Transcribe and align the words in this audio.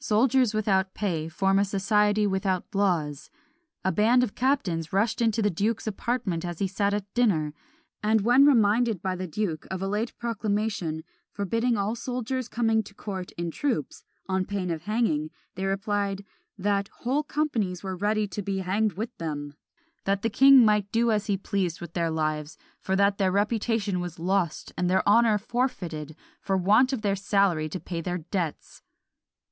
Soldiers 0.00 0.52
without 0.52 0.94
pay 0.94 1.28
form 1.28 1.60
a 1.60 1.64
society 1.64 2.26
without 2.26 2.74
laws. 2.74 3.30
A 3.84 3.92
band 3.92 4.24
of 4.24 4.34
captains 4.34 4.92
rushed 4.92 5.22
into 5.22 5.42
the 5.42 5.48
duke's 5.48 5.86
apartment 5.86 6.44
as 6.44 6.58
he 6.58 6.66
sat 6.66 6.92
at 6.92 7.04
dinner; 7.14 7.54
and 8.02 8.22
when 8.22 8.44
reminded 8.44 9.00
by 9.00 9.14
the 9.14 9.28
duke 9.28 9.68
of 9.70 9.80
a 9.80 9.86
late 9.86 10.12
proclamation, 10.18 11.04
forbidding 11.30 11.76
all 11.76 11.94
soldiers 11.94 12.48
coming 12.48 12.82
to 12.82 12.94
court 12.94 13.30
in 13.38 13.52
troops, 13.52 14.02
on 14.28 14.44
pain 14.44 14.72
of 14.72 14.82
hanging, 14.86 15.30
they 15.54 15.64
replied, 15.64 16.24
that 16.58 16.88
"Whole 16.88 17.22
companies 17.22 17.84
were 17.84 17.94
ready 17.94 18.26
to 18.26 18.42
be 18.42 18.58
hanged 18.58 18.94
with 18.94 19.16
them! 19.18 19.54
that 20.04 20.22
the 20.22 20.30
king 20.30 20.64
might 20.64 20.90
do 20.90 21.12
as 21.12 21.26
he 21.26 21.36
pleased 21.36 21.80
with 21.80 21.92
their 21.94 22.10
lives; 22.10 22.58
for 22.80 22.96
that 22.96 23.18
their 23.18 23.30
reputation 23.30 24.00
was 24.00 24.18
lost, 24.18 24.72
and 24.76 24.90
their 24.90 25.06
honour 25.08 25.38
forfeited, 25.38 26.16
for 26.40 26.56
want 26.56 26.92
of 26.92 27.02
their 27.02 27.14
salary 27.14 27.68
to 27.68 27.78
pay 27.78 28.00
their 28.00 28.18
debts." 28.18 28.82